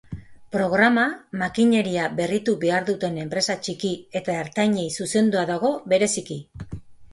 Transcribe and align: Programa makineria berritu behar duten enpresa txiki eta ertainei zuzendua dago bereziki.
Programa 0.53 1.03
makineria 1.41 2.07
berritu 2.21 2.55
behar 2.65 2.87
duten 2.89 3.21
enpresa 3.25 3.57
txiki 3.69 3.93
eta 4.23 4.41
ertainei 4.47 4.89
zuzendua 5.01 5.47
dago 5.55 5.73
bereziki. 5.95 6.43